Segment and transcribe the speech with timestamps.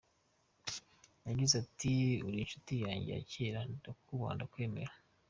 [1.27, 1.93] Yagize ati
[2.27, 4.93] “Uri inshuti yanjye yakera, ndakubaha ndakwemera.